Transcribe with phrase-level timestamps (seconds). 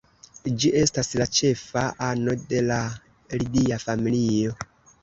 [0.61, 2.81] Ĝi estas la ĉefa ano de la
[3.47, 4.61] Lidia familio.